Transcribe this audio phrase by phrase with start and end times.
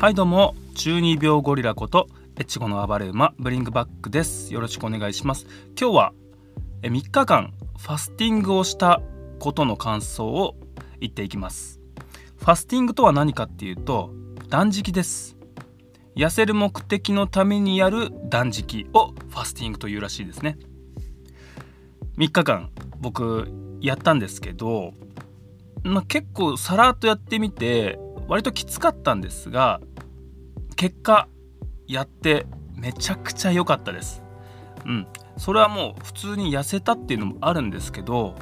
[0.00, 2.06] はいどうも中二病ゴリラこと
[2.38, 4.54] 越後の暴れ馬ブリングバックです。
[4.54, 5.48] よろしくお願いします。
[5.76, 6.12] 今日は
[6.82, 9.02] 3日間ファスティングをした
[9.40, 10.54] ことの感想を
[11.00, 11.80] 言っていきます。
[12.36, 14.12] ファスティングとは何かっていうと
[14.48, 15.36] 断食です。
[16.14, 20.60] 痩せる目的のためにやる断食をファスティングというらしいですね。
[22.18, 23.48] 3日間僕
[23.80, 24.92] やったんですけど、
[25.82, 29.80] まあ、結構さらっとやってみて割ときつかったんですが
[30.76, 31.28] 結果
[31.86, 32.46] やって
[32.76, 34.22] めちゃくちゃ良かったです。
[34.86, 35.06] うん。
[35.38, 38.34] それはもう普通に痩せたっていうのもあるんですけど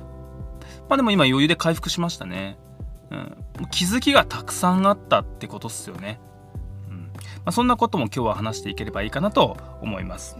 [0.89, 2.59] まあでも今余裕で回復しましたね、
[3.11, 3.37] うん、
[3.71, 6.21] 気づきがたくさんあったってことっすよね、
[6.89, 7.11] うん。
[7.13, 7.13] ま
[7.47, 10.37] あ、そんなことも今日は話していければいいかなと思います。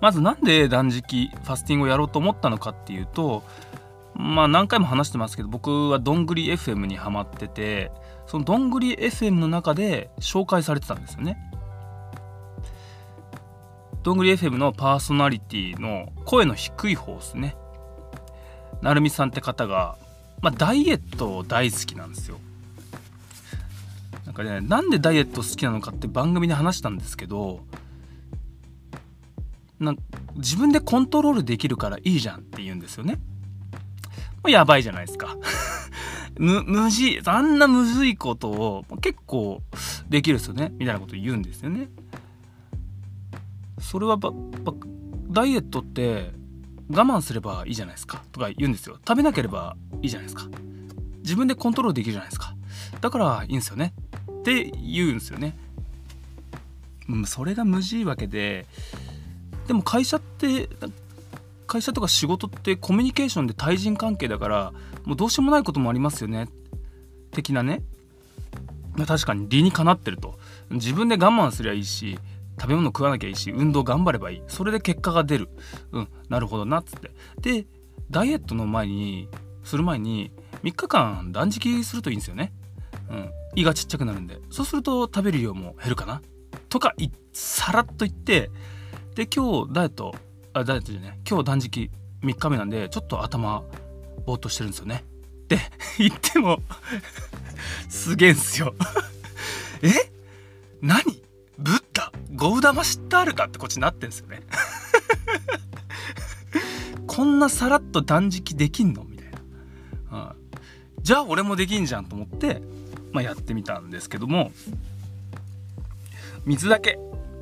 [0.00, 3.42] まずなんで断食ファスティングをやろうと思ったのかっていうと
[4.14, 7.90] まあ何回も話してますけど僕はどんぐり FM にハマってて
[8.26, 11.38] そのどんぐり FM の中で紹介されてたんですよね。
[14.02, 17.56] どんぐり FM のパーソナリティの声の低い方ですね。
[18.82, 19.96] なるみさんって方が、
[20.42, 22.38] まあ、ダイエット大好きなんですよ。
[24.26, 27.60] なんかねなんでダイエット好きなのかって番組で話したんですけど
[29.78, 29.94] な
[30.36, 33.18] 自分でコントロールできるからいいじゃんって言うんですよね。
[34.48, 35.36] やばいじゃないですか。
[36.38, 39.62] む、無事、あんなむずいことを結構
[40.08, 40.72] できるですよね。
[40.78, 41.88] みたいなこと言うんですよね。
[43.78, 44.74] それはば、ば、
[45.28, 46.32] ダイエットって
[46.90, 48.22] 我慢すればいいじゃないですか。
[48.32, 48.98] とか言うんですよ。
[49.06, 50.48] 食べなければいいじゃないですか。
[51.22, 52.54] 自分でコントロールできるじゃないですか。
[53.00, 53.94] だからいいんですよね。
[54.30, 55.56] って言うんですよね。
[57.08, 58.66] うん、それが無事いわけで、
[59.66, 60.68] でも会社って
[61.66, 64.72] 会社とか仕事ってコミュニケーションで対人関係だから
[65.04, 66.48] もうどうしようもないこともありますよね。
[67.30, 67.82] 的なね、
[68.96, 70.38] まあ、確かに理にかなってると。
[70.70, 72.18] 自分で我慢すりゃいいし
[72.60, 74.42] 食べ物食わなきゃいいし運動頑張ればいい。
[74.48, 75.48] それで結果が出る。
[75.92, 77.10] うんなるほどなっつって。
[77.40, 77.66] で
[78.10, 79.28] ダイエットの前に
[79.64, 80.30] する前に
[80.62, 82.52] 3日間断食するといいんですよね。
[83.10, 84.38] うん胃がちっちゃくなるんで。
[84.50, 86.22] そうすると食べる量も減るかな。
[86.68, 86.94] とか
[87.32, 88.50] さらっと言って
[89.14, 90.14] で今日ダイエット
[90.54, 91.90] あダイエットじゃね今日断食
[92.22, 93.62] 3日目なんでちょっと頭
[94.24, 95.04] ぼーっとしてるんですよね。
[95.44, 95.58] って
[95.98, 96.60] 言っても
[97.90, 98.74] すげえんすよ。
[99.82, 99.90] え？
[100.80, 101.02] 何？
[101.58, 102.10] ブッダ？
[102.34, 103.44] ゴウダマ知ってあるか？
[103.46, 104.40] ってこっちなってんすよね。
[107.06, 109.04] こんなさらっと断食できんの？
[109.04, 109.30] みたい
[110.10, 112.62] な、うん、じゃあ俺もできんじゃんと思って、
[113.12, 114.50] まあ、やってみたんですけども
[116.46, 116.98] 水だけ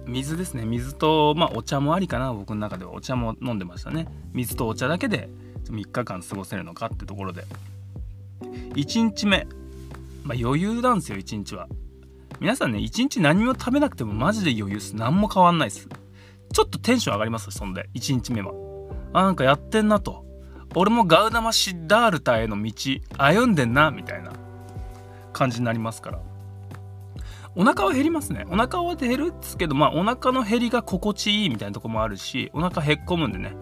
[0.07, 0.65] 水ですね。
[0.65, 2.33] 水とまあお茶もありかな。
[2.33, 4.09] 僕の中ではお茶も飲んでましたね。
[4.33, 5.29] 水とお茶だけで
[5.65, 7.45] 3日間過ごせるのかってところで。
[8.75, 9.47] 1日目、
[10.25, 11.69] まあ、余裕なんですよ1日は。
[12.41, 14.97] 皆さんね1日何も食べなくてもマジで余裕っす。
[14.97, 15.89] 何も変わんないっす。
[16.53, 17.89] ちょっとテンション上がりますそんで。
[17.95, 18.53] 1日目は。
[19.13, 20.25] あなんかやってんなと。
[20.75, 22.73] 俺もガウダマシッダールタへの道
[23.19, 24.33] 歩んでんなみたいな
[25.33, 26.32] 感じになりますから。
[27.55, 28.47] お腹は減りますね。
[28.51, 33.55] お腹は減るっすけどまあお腹の減りが心地いいみたいなとこもあるしお腹へっこむんでね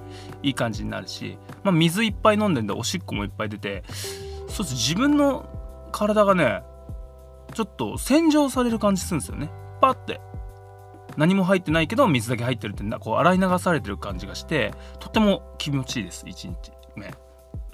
[0.42, 3.82] いい感じになるし、まあ、水いっぱい飲んでんでおしっこもいっぱい出て
[4.48, 4.74] そうす。
[4.74, 5.48] 自分の
[5.92, 6.62] 体がね
[7.54, 9.50] ちょっと洗浄される感じするんですよね。
[9.80, 10.20] パッて。
[11.16, 17.12] 何も入ってないけど水だけ入ってるってこう洗い流されてる感じがしてとっても気持ちいいです1日目。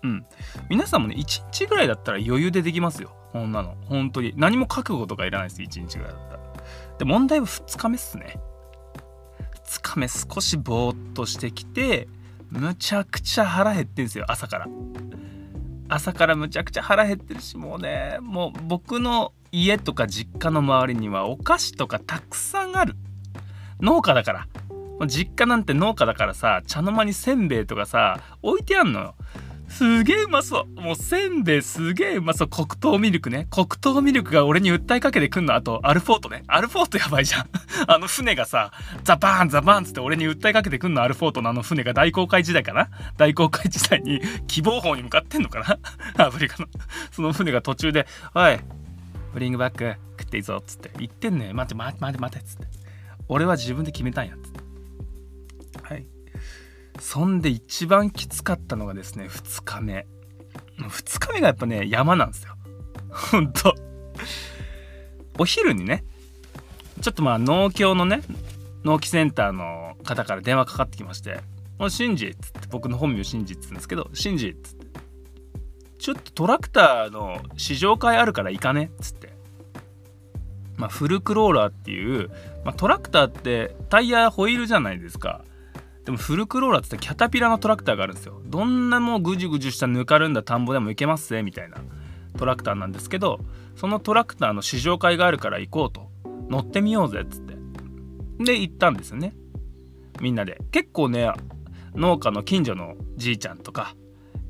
[0.03, 0.27] うん。
[0.69, 3.15] 皆さんもね1日ぐらいだったら余裕でできますよ。
[3.33, 3.77] こんなの。
[3.87, 4.33] 本当に。
[4.37, 6.41] 何も覚悟とかいらないです1日ぐらいだったら。
[6.99, 8.39] で問題は2日目っすね。
[9.67, 12.09] 2日目少しぼーっとしてきて
[12.51, 14.69] むちゃくちゃ腹減ってんすよ朝から。
[15.89, 22.97] 朝からむちゃくちゃ腹減ってるしもうねもう僕の家とか実家の周りにはお菓子とかたくさんある。
[23.81, 24.49] 農家だから。
[25.07, 29.15] 実家なんて農家だからさ茶の間にせんべいとかさ置いてあんのよ。
[29.69, 30.81] すげえうまそう。
[30.81, 32.49] もうせんべいすげえうまそう。
[32.49, 33.47] 黒糖ミルクね。
[33.51, 35.55] 黒糖ミルクが俺に訴えかけてくんの。
[35.55, 36.45] あと、アルフォートね。
[36.47, 37.49] アルフォートやばいじゃん。
[37.87, 38.73] あの船がさ、
[39.05, 41.03] ザバーンザバーンつって俺に訴えかけてくんの。
[41.03, 42.89] アルフォートのあの船が大航海時代かな？
[43.17, 45.61] 大航海時代に希望峰に向かってんのか
[46.17, 46.25] な？
[46.27, 46.69] アフリカの。
[47.11, 48.59] その船が途中で、おい、
[49.35, 50.63] ブリングバック食っていいぞ。
[50.67, 50.91] つって。
[50.99, 52.47] 言ってんね待って待って待って待って。
[52.47, 52.67] つって。
[53.29, 54.35] 俺は自分で決めたんや。
[54.43, 54.66] つって。
[57.01, 60.07] そんで一番きつかったのがですね2日目。
[60.79, 62.57] 2日目がやっぱね山なんですよ。
[63.11, 63.75] ほんと。
[65.39, 66.05] お昼にね
[67.01, 68.23] ちょっとまあ農協のね
[68.85, 71.41] 農機センターの方から電話かかってきまして
[71.79, 74.87] 「おシンジ」っつって僕の本名シンジっつうんですけど「シンジ」つって
[75.99, 79.37] 「ちょっとトラクターの試乗会あるから行かね」っつって。
[80.77, 82.29] まあ、フルクローラーっていう、
[82.63, 85.43] まあ、トラクターってタイヤホイールじゃないですか。
[86.07, 88.41] でもフルクローラーってキャタピラのトラクターがあるんですよ。
[88.47, 91.79] どんなもうぐじゅぐじゅしたぬかるんだ田んぼでも行けますぜみたいな
[92.39, 93.41] トラクターなんですけど
[93.75, 96.09] そのトラクターの試乗会があるから行こうと。
[96.49, 97.57] 乗ってみようぜっつって。
[98.39, 99.35] で行ったんですよね。
[100.21, 100.61] みんなで。
[100.71, 101.29] 結構ね
[101.97, 103.97] 農家の近所のじいちゃんとか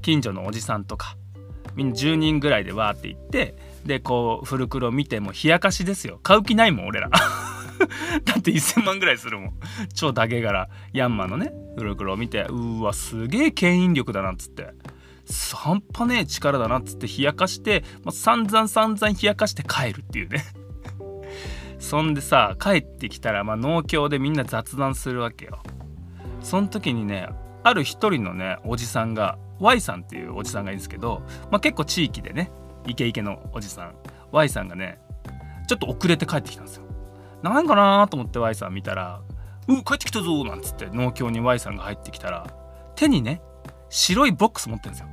[0.03, 1.17] 近所のおじさんとか
[1.75, 3.56] みんな10人ぐらいでわーって行って
[3.87, 6.20] でこうフルクロ見ても冷やかしですよ。
[6.23, 7.11] 買う気ないもん俺ら。
[8.25, 9.52] だって1000万ぐらいするもん。
[9.94, 10.69] 超ダゲ柄。
[10.93, 11.52] ヤンマのね。
[11.76, 12.46] フルクロ見て。
[12.49, 14.70] うわすげえ牽引力だなっつって。
[15.55, 20.44] 半端ねえ力だなっつって冷やかして、まあ、散々散々冷やかして帰るっていうね。
[21.78, 25.62] そんでさ帰ってきたら、まあ、農協でみんな雑談するわけよ。
[26.40, 27.29] その時にね
[27.64, 32.52] ある一人のねおじさんが Y さんっていうおじさんがいるんですけど、まあ、結構地域でね
[32.87, 33.94] イケイケのおじさん。
[34.32, 34.99] Y さんがね
[35.67, 36.86] ちょっと遅れて帰ってきたんですよ。
[37.43, 39.21] なんかなと思って Y さん見たら
[39.69, 42.47] 「う帰ってきたぞ」なんつって農協に Y さんが入ってきたら
[42.94, 43.41] 手にね
[43.88, 45.09] 白いボックス持ってるんですよ。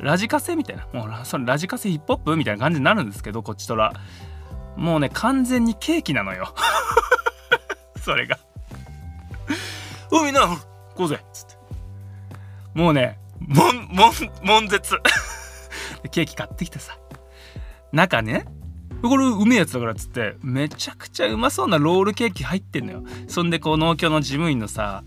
[0.00, 0.86] ラジカセみたいな。
[0.92, 2.36] もうそれラジカセヒップホップ？
[2.36, 3.92] みたいな感じになるんですけどこっちとら。
[4.76, 6.54] もうね完全にケーキなのよ。
[8.02, 8.38] それが
[10.10, 10.56] 「おみんな行
[10.94, 11.56] こうぜ」っつって。
[12.74, 14.12] もうねもんもん
[14.42, 14.96] 悶絶。
[16.10, 16.96] ケーキ買ってきてさ。
[17.92, 18.46] 中ね
[19.02, 23.04] これうめえやつだからっつってめちゃくちゃうまそうなロールケーキ入ってんのよ。
[23.28, 25.04] そんでこう農協の事務員のさ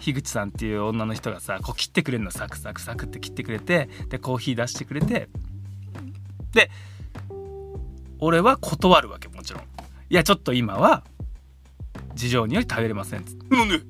[0.00, 2.30] 樋口さんっていう女の人がさこう切ってくれるの。
[2.30, 5.28] サクサクサクって切ってくれてでコーヒー出してくれて。
[6.52, 6.70] で
[8.18, 9.62] 俺は断るわけもちろん。
[9.62, 9.66] い
[10.14, 11.04] やちょっと今は
[12.14, 13.56] 事情により食べれませんっつって。
[13.56, 13.80] なんで？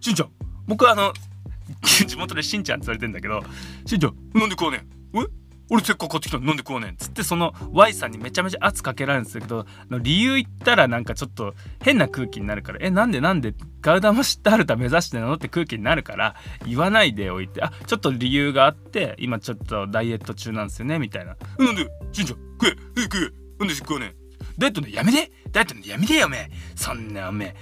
[0.00, 0.30] しんちゃん。
[0.66, 1.12] 僕はあの
[2.06, 3.42] 地元でしんちゃんって言われてんだけど
[3.86, 4.84] しんちゃんなんで食わね
[5.14, 5.18] え？
[5.20, 6.96] え俺せっかく買ってきたのなんで食わねん？
[6.96, 9.64] つってその Y さんにめちゃめちゃ圧かけられるんですけど
[10.00, 15.32] 理由言ったらなんかちょっと変な空気になるからえなんでなんでガウダマシッタルタ目指してんの？
[15.34, 16.36] って空気になるから
[16.66, 20.98] 言わないでおいてあちょっと理由があって今ちょっとダイエット中なんですよね？
[20.98, 24.14] みたいななんでしんちゃん食え食えなんで食わねん
[24.58, 27.56] ダイエットねやめてダイエットねやめてよおめえそんなおめえ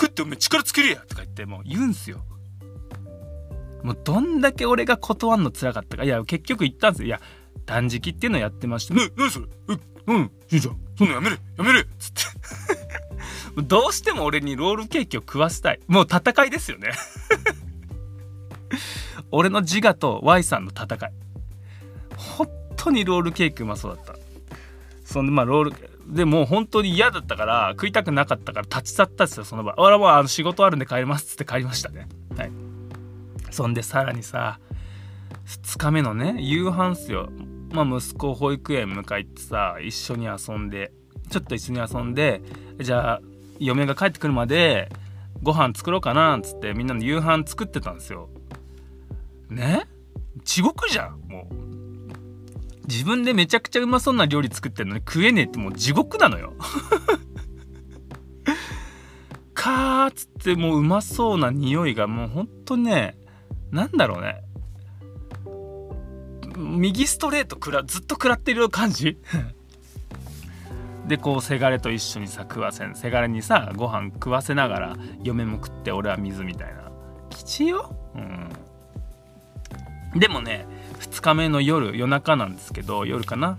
[0.00, 0.96] 食っておめえ力つけるや！
[0.96, 2.24] とか言ってもう言うんすよ。
[3.84, 6.04] もうどんだけ俺が断んの辛かったか。
[6.04, 7.06] いや結局言ったんですよ。
[7.08, 7.20] いや
[7.66, 9.46] 断食っていうのやってましたね何それ？
[9.68, 12.22] ううんしんちゃんそんなやめれやめれっつって。
[13.62, 15.80] どうしても俺にロールケーキを食わせたい。
[15.86, 16.90] もう戦いですよね。
[19.30, 21.12] 俺の自我と Y さんの戦い。
[22.16, 24.14] 本当にロールケーキうまそうだった。
[25.04, 25.72] そんでまあロール
[26.08, 29.74] でもう本当に嫌だったから食いたくなかったから立ち去ったんですよその場。
[29.76, 32.08] 俺はもうあの仕事あるんで帰りますっつって帰りましたね。
[32.36, 32.50] はい。
[33.50, 34.58] そんでさらにさ
[35.46, 37.30] 2日目のね夕飯っすよ。
[37.72, 40.92] まあ息子保育園迎えてさ一緒に遊んで
[41.30, 42.42] ちょっと一緒に遊んで
[42.80, 43.20] じゃあ
[43.58, 44.90] 嫁が帰ってくるまで
[45.42, 48.28] ご飯作ろうかなっつってみんなの夕飯作ってたんですよ。
[49.48, 49.86] ね？
[50.44, 51.54] 地獄じゃんもう。
[52.88, 56.52] 自分でめちゃくちゃうまそうな料理作ってんのに食えねえってもう地獄なのよ。
[59.54, 63.16] かーっつってもううまそうな匂いがもうほんとね
[63.70, 64.42] なんだろうね。
[66.56, 69.18] 右ストレートくらずっと食らってる感じ？
[71.06, 76.90] でこうせがれと一緒にさ食わせんせがれにさご飯食わせながら嫁も食って俺は水みたいな。
[77.30, 80.20] きちようん。
[80.20, 80.66] でもね
[81.00, 83.58] 2日目の夜夜中なんですけど夜かな。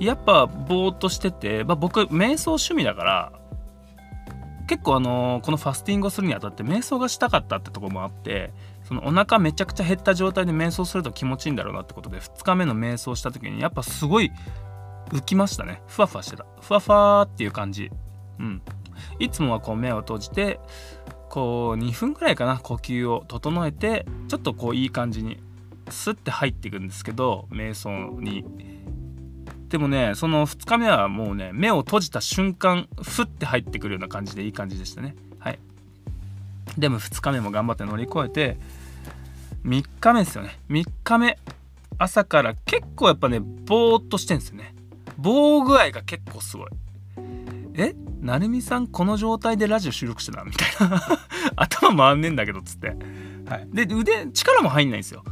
[0.00, 3.32] やっぱぼーっとしてて、まあ、僕瞑想趣味だから
[4.68, 8.52] 結構あのー、このファスティングをするにあたって瞑想がしたかったってとこもあって
[8.88, 14.32] そのお腹めちゃくちゃ減った状態で瞑想すると気持ちいいんだろうなってことで2日目の瞑想した時にやっぱすごい
[15.10, 15.82] 浮きましたね。
[15.86, 16.46] ふわふわしてた。
[16.62, 17.90] ふわふわっていう感じ。
[18.38, 18.62] うん。
[19.18, 20.58] いつもはこう目を閉じて
[21.28, 25.38] こう2分ぐらいかな呼吸を整えてちょっとこういい感じに
[25.90, 28.46] スッて入っていくんですけど瞑想に。
[29.68, 35.14] でもねその2日目はもうね目を閉じた瞬間ふって入ってくるような感じでいい感じでしたね。
[35.38, 35.58] はい。
[36.78, 38.56] でも2日目も頑張って乗り越えて
[39.64, 40.58] 3日目ですよね。
[40.70, 41.36] 3日目
[41.98, 44.74] 朝から結構やっぱねぼーっとしてんですよね。
[45.18, 46.68] 棒具合が結構すごい。
[47.74, 51.02] えなるみさんこの状態でラジオ収録してたみたいな。
[51.56, 52.96] 頭回んねえんだけどっつって、
[53.48, 55.24] はい、で腕力も入んないんですよ。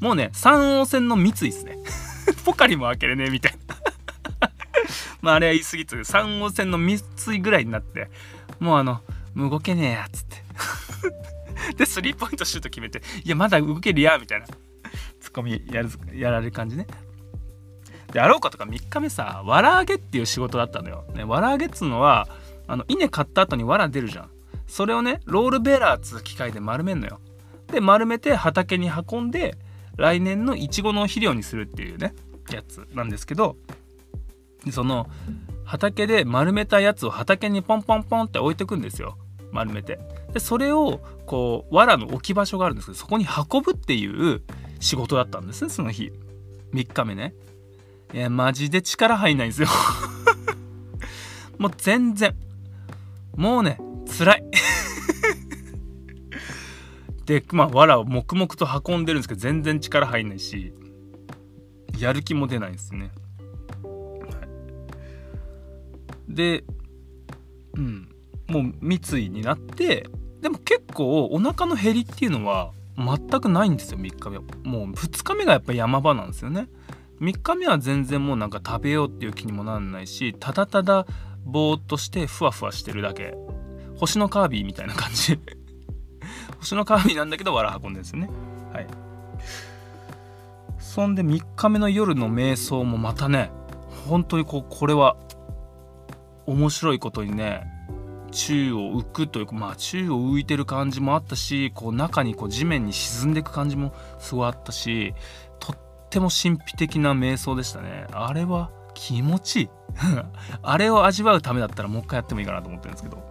[0.00, 1.78] もうね三王線の三井ですね。
[2.44, 3.76] ポカリも開けれねえみたいな。
[5.22, 7.00] まああれは言い過ぎつ三王線の三
[7.34, 8.10] 井ぐらいになって。
[8.60, 9.00] もうあの
[9.34, 10.42] もう動けねえやっつって。
[11.76, 14.46] でスリーポイントシュート決めていやまだ動けるやみたいな。
[15.20, 16.86] ツッコミやるやられる感じね。
[18.12, 22.28] であろうかとか3日目さわら揚げっていう仕事だったのよ、ね、わら揚げっつうのは
[22.66, 24.30] あの稲買った後にわら出るじゃん。
[24.66, 27.20] それをねロールベラーっつう機械で丸めんのよ。
[27.72, 29.56] で丸めて畑に運んで
[29.96, 32.14] 来年のいちごの肥料にするっていうね
[32.50, 33.56] やつなんですけど
[34.70, 35.08] その
[35.70, 39.16] 畑で丸めたやつを畑にポンポンポンって置いてくんですよ。
[39.52, 40.00] 丸めて。
[40.32, 44.42] でそれをこう藁の置き場所があるんですけどそこに運ぶっていう
[44.80, 46.10] 仕事だったんですねその日。
[46.74, 47.34] 3日目ね。
[48.12, 49.68] いやマジで力入んないんですよ。
[51.56, 52.34] もう全然。
[53.36, 53.78] もうね
[54.18, 54.44] 辛い。
[57.26, 60.74] でまあ藁を黙々と運んでるんですけど全然力入んないし
[61.96, 63.12] やる気も出ないんですね、
[66.34, 66.64] で
[67.76, 68.08] うん
[68.48, 70.06] もう密意になって
[70.40, 76.68] でも結構お腹の減りっていうのは全くないんですよ3日目もう2日目がやっぱ山場なんですよね。
[77.20, 81.06] 3日目は全然もうなんか食べようっていう気にもなんないしただただ
[81.44, 83.34] ぼーっとしてふわふわしてるだけ。
[83.98, 85.38] 星のカービィみたいな感じ。
[86.58, 88.30] 星のカービィなんだけど藁運んでるんですよね。
[88.72, 88.86] はい。
[90.78, 93.52] そんで3日目の夜の瞑想もまたね
[94.08, 95.16] 本当にこうこれは
[96.50, 97.66] 面白いことにね
[98.32, 105.14] 宙を浮くというかまあ宙を浮いてる感じもあったしこう中にこう地面に沈んでいく感じもすごいあったし
[105.60, 105.78] とっ
[106.10, 108.06] ても神秘的な瞑想でしたね。
[108.12, 109.68] あれは気持ちいい。
[110.62, 113.22] あれを味わうためだったらもう一回やってもいいかなと思ってるんですけど。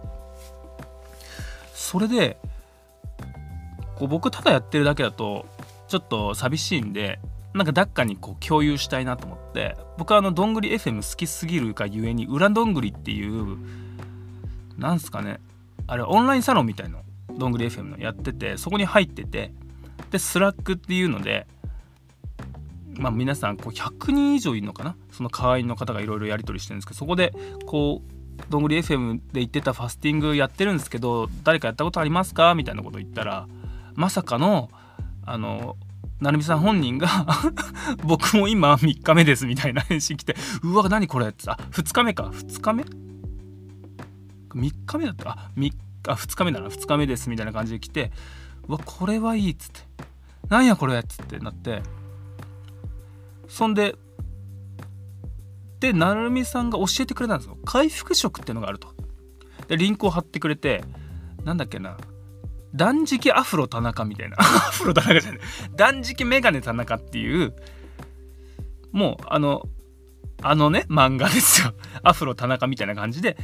[1.74, 2.38] それで
[3.96, 5.46] こう僕ただやってるだけだと
[5.88, 7.18] ちょっと寂しいんで
[7.54, 13.58] なんか誰かにこう共有したいなと思って僕はあのどんぐり FM 好きすぎるがゆえに裏どんぐりっていう
[14.78, 15.40] なんすかね
[15.86, 17.02] あれオンラインサロンみたいの
[17.36, 19.52] どんぐり FM のやっててそこに入ってて
[20.10, 21.46] で Slack っていうので
[22.94, 27.32] まあ皆さんこう100人以上いるのかなその会員の方がいろいろやり取りしてるんですけどそこで
[27.66, 32.54] こうどんぐり FM で言ってたファスティングやってるんですけど誰かやったことありますか？
[32.54, 33.48] みたいなこと言ったら
[33.94, 34.70] まさかの
[35.26, 35.76] あの
[36.20, 37.08] 成美さん本人が
[38.04, 42.24] 僕も今3日目ですみたいな返信来てうわ何これってあ2日目か。
[42.24, 42.82] 2日目
[44.50, 45.30] ？3日目だった？
[45.30, 45.72] あ3
[46.08, 46.68] あ2日目だな。
[46.68, 48.12] 2日目ですみたいな感じで来て
[48.68, 49.80] うわこれはいいっつって。
[50.48, 51.82] なんやこれっつってなって。
[53.48, 53.96] そんで
[55.80, 57.56] で成美さんが教えてくれたんですよ。
[57.64, 58.94] 回復食ってのがあると。
[59.68, 60.84] でリンクを貼ってくれて
[61.44, 61.96] なんだっけな。
[62.74, 64.36] 断食アフロ田中みたいな。
[64.40, 65.40] アフロ田中じゃない。
[65.76, 67.54] 断食メガネ田中っていう
[68.92, 69.68] もうあの
[70.42, 71.74] あのね漫画ですよ。
[72.02, 73.36] アフロ田中みたいな感じで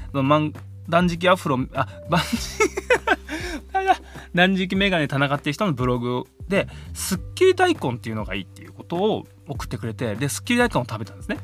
[0.88, 2.20] 断食アフロあ断
[4.34, 11.38] 断食メガネ田中っていう人のブログでスッキリ大根っていうのがいいっていうことを送ってくれてでスッキリ大根を食べたんですね。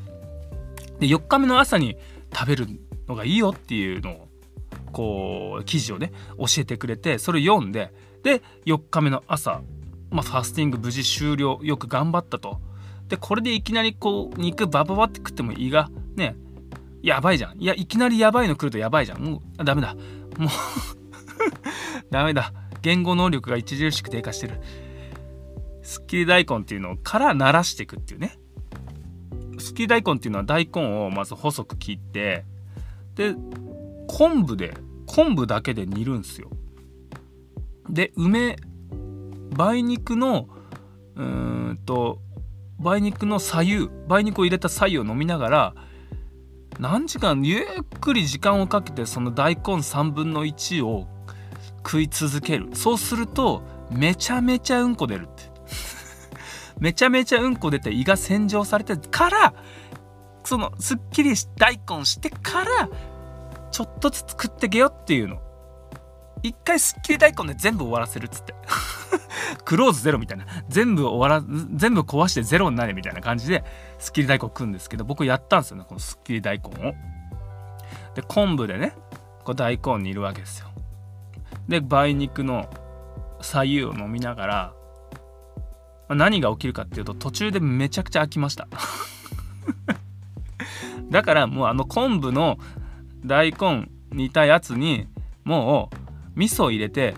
[0.99, 1.97] で4日目の朝に
[2.33, 2.67] 食べる
[3.07, 4.27] のがいいよっていうのを
[4.93, 7.91] こう記事をね教えてくれてそれ読んで
[8.23, 9.61] で4日目の朝、
[10.09, 12.61] まあ、ファスティング無事終了よく頑張ったと。
[13.09, 16.37] でこれでいきなりこう肉バババって食っても胃がね
[17.01, 17.61] やばいじゃん。
[17.61, 19.21] いやいきなりやばいの来るとやばいじゃん。
[19.21, 19.93] もうダメだ。
[20.37, 20.49] もう
[22.09, 22.53] ダメだ。
[22.81, 24.61] 言語能力が著しく低下してる。
[25.81, 28.37] スッキリ大根っていうのから鳴らしていくっていうね。
[29.59, 32.45] スッキリ大根っていうのは大根をまず細く切って
[33.15, 33.35] で
[34.07, 34.73] 昆布で
[35.05, 36.49] 昆布だけで煮るんすよ。
[37.89, 38.55] で梅
[39.55, 40.47] 梅肉の
[41.15, 42.19] うーんと
[42.79, 45.75] 梅肉の左右梅肉を入れた左右を飲みながら
[46.79, 51.07] 何時間ゆっくり時間をかけてその大根3分の1を
[51.85, 52.69] 食い続ける。
[52.73, 55.43] そうするとめちゃめちゃうんこ出るって。
[56.79, 59.53] めちゃめちゃうんこ出て胃が洗浄されてから
[60.43, 62.89] そのすっきり大根してから
[63.73, 65.41] ちょっとずつ食ってけよっていうの。
[66.43, 68.53] 一回すっきり大根で全部終わらせるっつって。
[69.65, 70.45] クローズゼロみたいな。
[70.69, 73.63] 全部終わら全部壊してゼロになれみたいな感じで
[73.97, 76.93] すっきり大根食うんですけど僕やったんですよねこのすっきり大根を。
[78.13, 78.93] で昆布でね
[79.43, 80.67] こう大根煮るわけですよ。
[81.67, 82.69] で梅肉の
[83.41, 84.73] 左右を飲みながら
[86.09, 88.67] 何が起きるかっていうと途中でめちゃくちゃ飽きました。
[91.09, 92.59] だからもうあの昆布の
[93.25, 95.07] 大根煮たやつに
[95.43, 95.89] も
[96.35, 97.15] う味噌入れて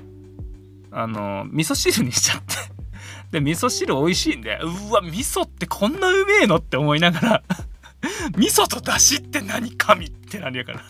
[0.92, 2.56] あの味噌汁にしちゃって。
[3.32, 7.44] で味噌汁美味しいんでうわ味噌ってこんなうめえのって思いながら
[8.38, 10.84] 味噌とだしって何神ってなるやから。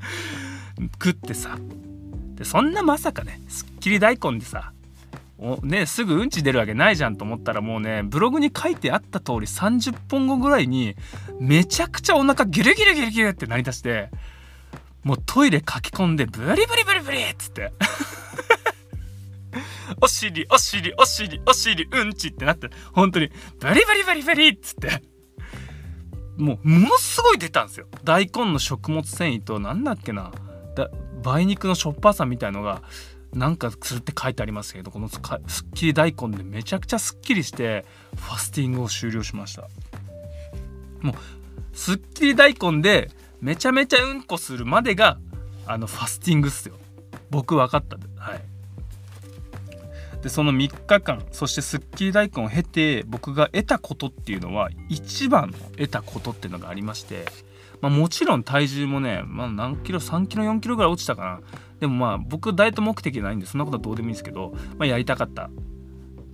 [0.92, 1.58] 食ってさ。
[2.34, 4.72] でそんなまさかねすっきり大根でさ
[5.38, 10.96] おねすぐうんち出るわけないじゃんと思ったらもうねブログに書いてあった通り30分後ぐらいに
[11.40, 14.10] めちゃくちゃお腹ギュルギュルギュルギュルってなりだして
[15.04, 17.72] もうトイレ書き込んでブリブリブリブリっつって。
[20.00, 23.30] お尻お尻お尻お尻うんちってなって本当に
[23.60, 25.02] ブリブリブリブリっつって。
[26.36, 27.86] もうものすごい出たんですよ。
[28.02, 30.32] 大根の食物繊維と何だっけな。
[31.24, 32.82] 梅肉のしょっぱさみたいのが
[33.32, 35.20] なんかするって書いてありますけどこのすっ
[35.74, 39.68] きり大根でめちゃくちゃすっきりしてファスティングを終了しました。
[41.00, 41.14] もう
[41.72, 45.18] すっきり大根でめちゃめちゃうんこするまでが
[45.66, 46.76] あのファスティングっすよ。
[47.30, 48.04] 僕分かったで。
[48.16, 48.42] はい。
[50.22, 57.26] でその3日間そしてすっきり大根を経て僕が得たことっていうのは一番得たことっていうのがありまして
[57.84, 61.40] まあ、もちろん体重もね、まあ、何キロ3キロ4キロぐらい落ちたかな。
[61.80, 65.50] でもまあ僕ダイエット目的ないんでそんなことはどうでもいいんですけど、まあ、やりたかった。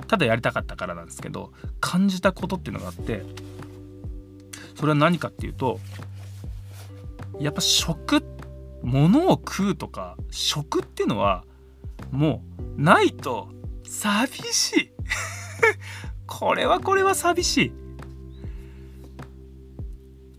[0.07, 3.23] ただやりたかったからなんですけど感じたことっていうのがあって
[4.75, 5.79] それは何かっていうと
[7.41, 8.23] やっぱ食
[8.83, 11.45] 物を食うとか食っていうのは
[12.11, 12.43] も
[12.79, 13.49] うないと
[13.85, 14.91] 寂しい。
[16.27, 17.73] これはこれは寂しい。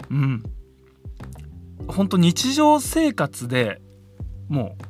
[0.10, 0.44] うん。
[1.88, 3.82] 本当日常生活で
[4.48, 4.84] もう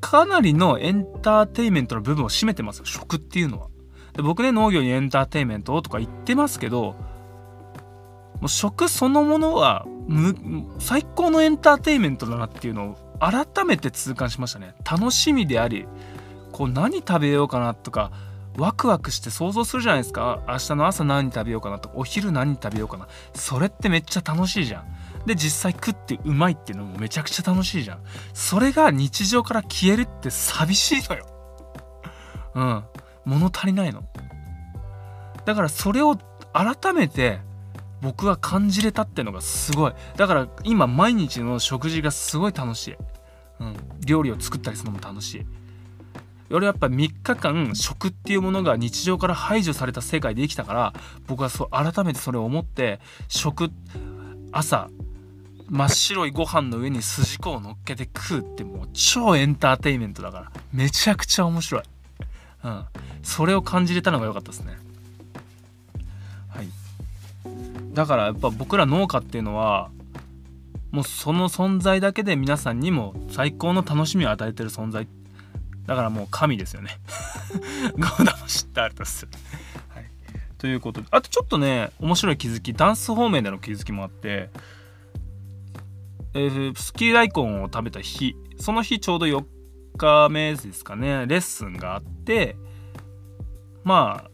[0.00, 3.68] かなりのエンターテインメントの部分を占めてますよ食っていうのは。
[4.12, 6.94] で僕ね農業にエンターテインメントとか言ってますけど
[8.40, 9.86] もう食そのものは
[10.78, 14.74] 最高のエンターテインメントだなっていうのを改めて痛感しましたね。
[14.88, 15.86] 楽しみであり
[16.52, 18.12] こう何食べようかなとか
[18.56, 20.42] ワクワクして想像するじゃないですか。
[20.48, 23.08] 明日の朝何食べようかなとかお昼何食べようかな。
[23.34, 24.86] それってめっちゃ楽しいじゃん。
[25.26, 27.98] で実際食ってうまいっていうのもめちゃくちゃ楽しいじゃん。
[28.32, 31.26] それが日常から消えるって寂しいのよ。
[32.54, 32.84] うん。
[33.24, 34.04] 物足りないの。
[35.44, 36.16] だからそれを
[36.52, 37.40] 改めて
[38.00, 39.92] 僕は感じれたってのがすごい。
[40.16, 42.96] だから今毎日の食事がすごい楽しい、
[43.60, 45.46] うん、料理を作ったりするのも楽しい。
[46.50, 50.94] 俺やっぱ3日間食っていうものが日常から排除された世界で生きたから
[51.26, 53.70] 僕はそう改めてそれを思って食
[54.52, 54.88] 朝
[55.68, 60.52] 真っ白いご飯の上に筋子を乗っけて食うってもう超エンターテインメントだから。
[60.72, 61.82] めちゃくちゃ面白い、
[62.62, 62.84] うん、
[63.24, 64.85] それを感じれたのが良かったですね。
[67.96, 69.90] だからやっぱ僕ら農家っていうのは
[70.92, 75.08] もうその存在だけで皆さんにも最高の楽しみを与えてる存在。
[75.86, 76.90] だからもう神ですよね。
[77.96, 79.32] ゴーダも知ってあるとする、
[79.88, 80.04] はい、
[80.58, 81.06] ということで。
[81.10, 84.50] あとちょっとね面白い気づきダンス方面での気づきもあって
[86.34, 88.36] えー、スキー大根を食べた日。
[88.58, 89.42] その日ちょうど4
[89.96, 91.26] 日目ですかね。
[91.26, 92.56] レッスンがあって
[93.84, 94.30] まあ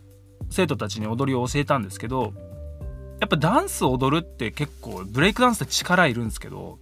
[0.50, 2.34] 生徒たちに踊りを教えたんですけど
[3.22, 6.80] やっぱダンス踊るって結構ブレイクダンスって力いるんですけど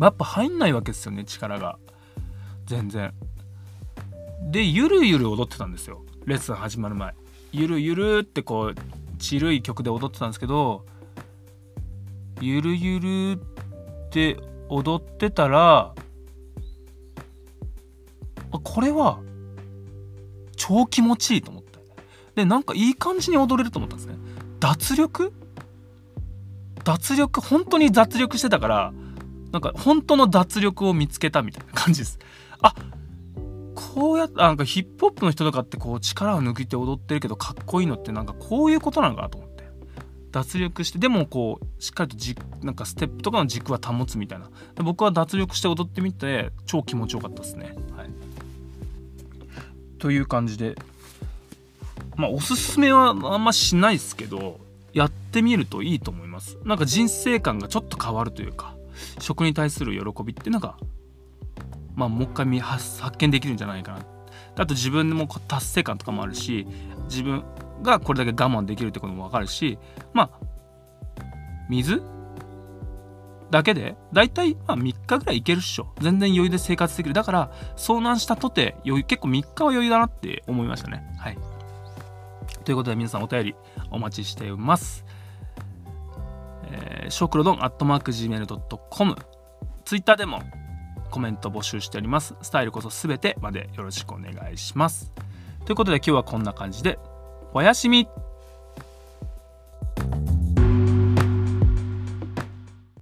[0.00, 1.78] やっぱ入んないわけですよね力が。
[2.66, 3.14] 全然。
[4.50, 6.04] でゆるゆる踊ってたんですよ。
[6.24, 7.14] レッスン始まる前。
[7.52, 8.74] ゆるゆるってこう
[9.20, 10.84] ちるい曲で踊ってたんですけど
[12.40, 13.40] ゆるゆる
[14.06, 15.94] って踊ってたら
[18.50, 19.20] これは
[20.56, 21.78] 超気持ちいいと思って。
[22.34, 24.16] でなんかいい感じに踊れると思ったんですね。
[24.60, 25.32] 脱力？
[26.84, 27.40] 脱力？
[27.40, 28.92] 本当に脱力してたから
[29.52, 32.18] なんか本当の脱力を見つけたみたいな感じです。
[32.60, 32.74] あ
[33.74, 39.58] こうやってなんかヒップホップの人とかってこう力を抜いて踊ってるけどかっこいいのってなんかこういうことなのかなと思って。
[40.30, 44.50] 脱力してでもこうしっかりとじなんかステップとかの軸は保つみたいな。
[44.76, 47.74] 僕は脱力して踊ってみて超気持ちよかったですね。
[47.96, 48.10] はい、
[49.98, 50.76] という感じで
[52.18, 54.60] まあおすすめはあんましないですけど
[54.92, 56.58] やってみるといいと思います。
[56.64, 58.74] なんか人生観がちょっと変わるというか
[59.20, 60.76] 食に対する喜びってなんか
[61.94, 64.04] まあもう一回見発見できるんじゃないかな。
[64.56, 66.66] あと自分でも達成感とかもあるし
[67.04, 67.44] 自分
[67.82, 69.78] がこれだけ我慢できるってことも分かるし
[70.12, 70.40] まあ
[71.70, 72.02] 水？
[73.50, 73.96] だけで？
[74.12, 75.94] だいたいまあ3日ぐらいいけるっしょ。
[76.00, 77.14] 全然余裕で生活できる。
[77.14, 81.04] だから遭難したとて余裕結構3日は余裕だなって思いましたね。
[81.18, 81.38] はい。
[82.68, 83.54] ということで皆さんお便り
[83.90, 85.06] お待ちしています。
[86.70, 89.16] えー、ショクロドンアットマーク Gmail.com
[89.86, 90.42] ツイッターでも
[91.10, 92.34] コメント募集しております。
[92.42, 95.14] スタイルこそ全てまでよろしくお願いします。
[95.64, 96.98] ということで今日はこんな感じで。
[97.54, 98.06] おやすみ。